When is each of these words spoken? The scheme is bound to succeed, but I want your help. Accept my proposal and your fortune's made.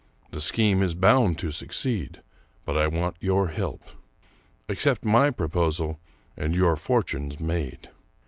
The 0.31 0.41
scheme 0.41 0.81
is 0.81 0.95
bound 0.95 1.37
to 1.37 1.51
succeed, 1.51 2.23
but 2.65 2.75
I 2.75 2.87
want 2.87 3.17
your 3.19 3.49
help. 3.49 3.83
Accept 4.67 5.05
my 5.05 5.29
proposal 5.29 5.99
and 6.35 6.55
your 6.55 6.75
fortune's 6.75 7.39
made. 7.39 7.91